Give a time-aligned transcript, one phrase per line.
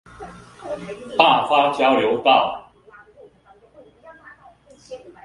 [1.15, 2.71] 大發交流道